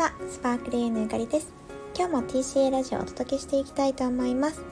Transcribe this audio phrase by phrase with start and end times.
[0.00, 1.52] はスパークリーのゆかりです。
[1.94, 4.62] 今日も TCA ラジオをお届けしていきたいと思います。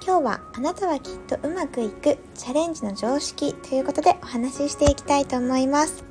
[0.00, 6.04] 今日はあなたはきっとうまくいくチャレンジの常識ということでお話ししていきたいと思います。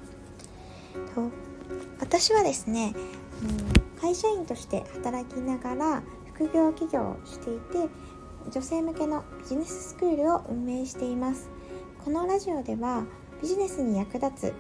[1.16, 1.32] と
[2.02, 2.94] 私はですね、
[3.44, 6.04] うん、会社員として働きながら
[6.34, 7.88] 副業企業をしていて
[8.52, 11.50] 女性向けのビジネススクールを運営しています。
[12.04, 13.06] このラジオでは
[13.42, 14.54] ビジネスに役立つ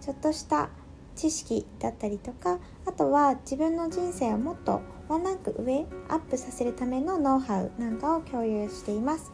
[0.00, 0.70] ちょっとした
[1.20, 9.30] 知識だったりとかあとは自分の人生をもっとワンランク上アップさせるためのノウハウなんかを共有しています。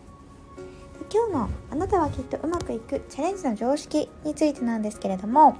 [1.12, 5.54] 今日の「あなたはきっとうまくいくチャレンジの常識」についてなんですけれども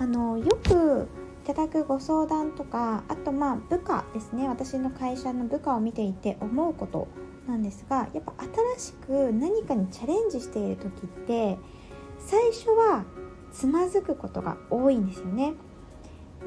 [0.00, 1.06] あのよく
[1.44, 7.06] いただくご相談とかあとまあ部下ですね私の会社の部下を見ていて思うこと
[7.46, 8.34] なんですがやっぱ
[8.76, 11.56] 新しく何かにチャレンジしている時って
[12.18, 13.04] 最初は
[13.52, 15.54] つまずくことが多いんですよね。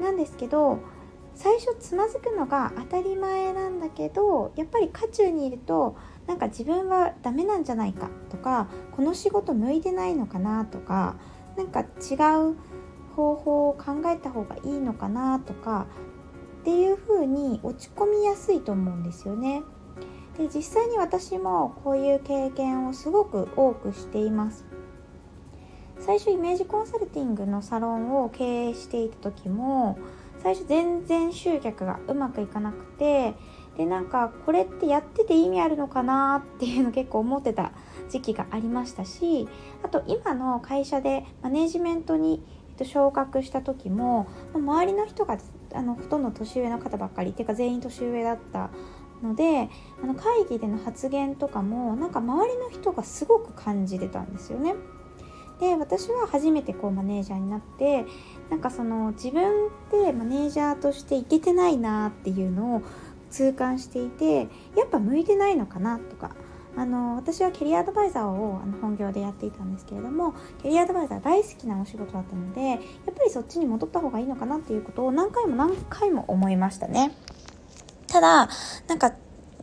[0.00, 0.78] なんですけど
[1.34, 11.16] 最初つまずくのが当たり前なんだけどやっぱり渦中にいるとなんか自分はダメなんじゃないかとかこの仕事向いてないのかなとか
[11.56, 12.14] なんか違
[12.50, 12.56] う
[13.14, 15.86] 方法を考えた方がいいのかなとか
[16.60, 19.62] っていう風に落ち込みやすいと思うんですよね。
[20.38, 24.64] で実際に私もこういう経験をすごく多くしています。
[26.00, 29.98] 最初イメージコンサルティングのサロンを経営していた時も
[30.42, 33.34] 最初全然集客がうまくいかなくて
[33.76, 37.72] でなんかこれってやってて意味あるのかなっていうの結構思ってた
[38.10, 39.48] 時期がありましたし
[39.82, 42.42] あと今の会社でマネジメントに
[42.82, 45.38] 昇格した時も周りの人が
[45.72, 48.70] あのほとんど年上の方ばっかりっていうか全員年上だった
[49.22, 49.70] ので
[50.02, 54.74] あの会議での発言とかもなんか周りの人がすごく感じてたんですよね。
[55.60, 58.06] で私は初めてこうマネージャーになって
[58.50, 62.82] なんかその自分でマネージャーとしていけてないなっていうのを
[63.30, 66.34] 痛感していてやっぱ向いてないのかなとか
[66.76, 72.78] あの私はキャリアアドバイザーをあの本業でやっていたんですけれどもキャリアアドバイザー大好きなお仕事だったのでやっ
[73.16, 77.16] ぱりそっちに戻った方がいいのかなっていうことを何回も何回も思いましたね。
[78.08, 78.48] ただ
[78.88, 79.12] なんか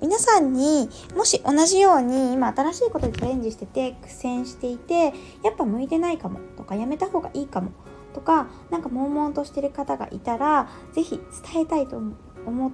[0.01, 5.13] 皆さんにもし同じように今新しいことにチャレンジしてて苦戦していて
[5.43, 7.71] やっぱ向いてないかもとかやめた方がいいかも
[8.13, 11.19] とかなんか悶々としてる方がいたら是非
[11.53, 12.01] 伝えたいと
[12.45, 12.71] 思っ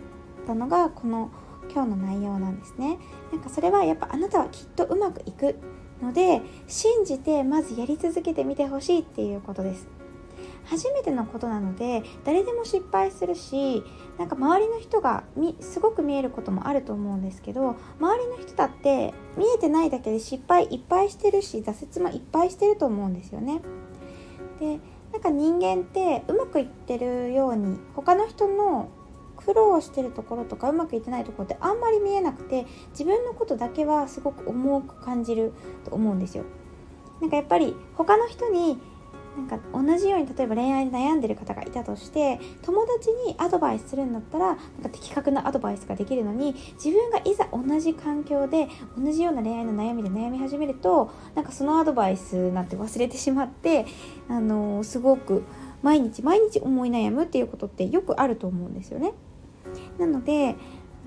[0.48, 1.30] たのがこの
[1.70, 2.98] 今日の内容なんですね。
[3.34, 5.56] なんかそれはやっぱあなたはきっとうまくいく
[6.02, 9.88] ので信じてまずやり続けてみてほしいっていうことです。
[10.70, 13.84] 初めてのことなので誰でも失敗するし
[14.18, 23.62] なんか周りの人がみすごく見えることもあると思うんですけど周りの人だって見えてないだけで失敗いっぱいしてるし挫折もいっぱいしてると思うんですよね。
[24.60, 24.80] で
[25.12, 28.90] なんか人間ってうまくいってるように他の人の
[29.38, 35.54] 苦労してるところとかうまくいってないところってあんまり見えなくて自分のことだけはすごく重く感じる
[35.86, 36.44] と思うんですよ。
[37.22, 38.78] なんかやっぱり他の人に
[39.38, 48.68] なんか同じように例えば恋愛で悩んでる方がいたとして友達にアドバイスするんだったらなんか的確なアドバイスができるのに自分がいざ同じ環境で
[48.98, 53.86] 同じような恋愛の悩みで悩み始めるとなんかそのアドバイスなんて忘れてしまって
[54.28, 55.44] あのー、すごく
[55.84, 59.14] 毎日毎日思い悩むっていうことってよくあると思うんですよね。
[60.00, 60.56] なので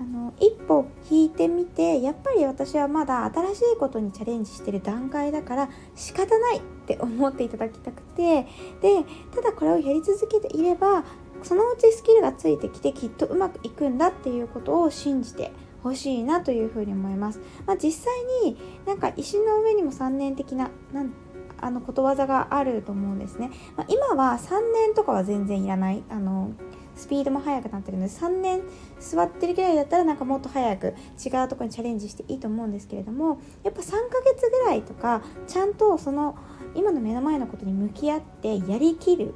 [0.01, 8.47] あの一歩引いてみてやっぱり私はまだ新しいことにチャレンジしてる段階だから仕方ないって思っていただきたくて
[8.81, 11.03] でただこれをやり続けていれば
[11.43, 15.51] そのうちスキルがついてきてきっとうまくいくんだっていうことを信じて
[15.83, 17.39] ほしいなというふうに思います。
[17.67, 18.13] まあ、実際
[18.43, 21.13] になんか石の上にも3年的ななん
[21.59, 23.51] あのことわざがあると思うんですね。
[23.77, 26.51] まあ、今は3年とかは全然いらないあの
[26.95, 28.61] スピードも速くなってるので3年
[28.99, 30.93] 座ってるぐらいだったらなんかもっと早く
[31.23, 36.37] 違うとこにチャレンジしていいと思うんですけれどもやっぱ3ヶ月ぐらいとかちゃんとその
[36.75, 39.33] 今の目の前のことに向き合ってやりきる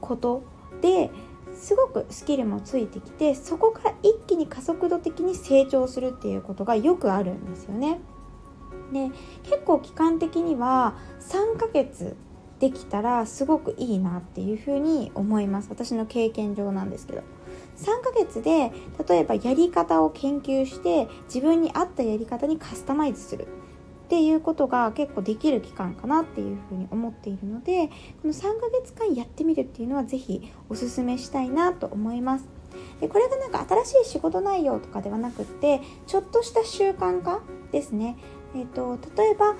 [0.00, 0.42] こと
[0.80, 1.10] で
[1.54, 8.00] すごくスキルもついてきてそこから一気に加速度的に成長するっていうことがよくあるんですよね。
[8.92, 9.10] で
[9.44, 12.16] 結構期間的には3ヶ月
[12.62, 15.68] できたらすごくいいなっていうふうに思います。
[15.68, 17.22] 私の経験上なんですけど。
[17.76, 18.70] 3ヶ月で
[19.08, 23.48] 例えばやり方を研究して自分に合ったやり方にカスタマイズする。
[24.04, 27.88] っていうことが結構できる期間かなっていうふうに思っているので
[28.20, 32.44] この3ヶ月間やってみるっていうのは是非おすすめしたいなと思います。
[33.00, 37.40] でこれがなんか新しい仕事内容とかではなくってちょっとした習慣化
[37.72, 38.16] ですね。
[38.54, 39.56] えーと、と例えば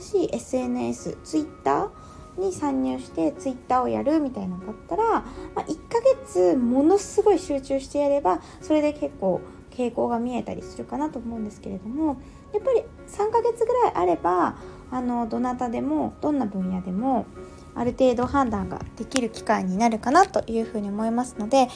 [0.00, 1.90] 新しい SNS、Twitter
[2.40, 5.22] に参入してツイッターをやるみたいなのだったら、ま
[5.56, 9.40] あ、1ヶ月ものすごい集中してやればそれで結構
[9.70, 12.20] 傾向が見えたりするかなと思うんですけれども
[12.52, 14.56] やっぱり3ヶ月ぐらいあれば
[14.90, 17.26] あのどなたでもどんな分野でも
[17.74, 21.68] ある程度判断ができる機会になるかなというふうに思いますので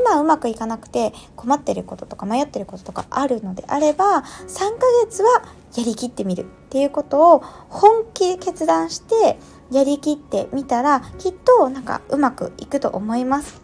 [0.00, 5.44] 今うまくいかなくて困ってることとか迷ってることとかあるのであれば3ヶ月は
[5.76, 9.38] やりきってみるっていうことを本気で決断して
[9.70, 13.60] やりきってみたらきっとなんかうまくいくと思います。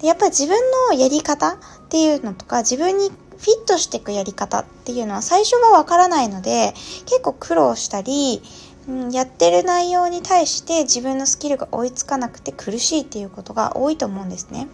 [0.00, 0.58] でやっぱり自分
[0.88, 1.58] のやり方っ
[1.88, 6.72] ていうのとか自分にフィットしていくやり方っていうのは最初はわからないので
[7.06, 8.42] 結構苦労したり
[8.88, 14.66] うん、やってる内容に対して自分のスキルが追いつかなくて苦しいっていうことが多いと思うんですね。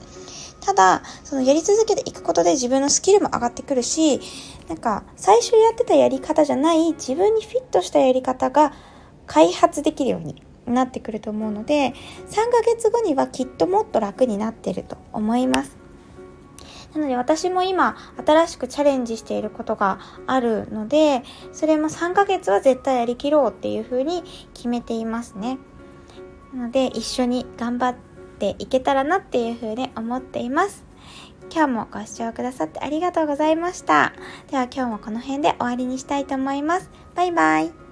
[0.60, 4.20] ただ、そのやり続けていくことで自分のスキルも上がってくるし、
[4.68, 8.72] なんか最初やってたやり方じゃない自分にフィットしたやり方が
[9.26, 10.42] 開発できるように
[10.74, 11.94] なってくると思うので、
[12.28, 15.76] 3ヶ月後にはきっともっと楽になってると思います。
[16.94, 21.22] なので私も今新しくチャレンジしていることがあるので、
[21.52, 24.22] それも3ヶ月は絶対やりきろうっていうふうに
[24.54, 25.58] 決めていますね。
[26.54, 27.96] なので一緒に頑張っ
[28.38, 30.84] ていけたらなっていうふうに思っています。
[31.50, 34.12] 今日もご視聴くださってありがとうございました。
[34.50, 36.90] では今日もこの辺で終わりにしたいと思います。
[37.14, 37.88] バイバイ。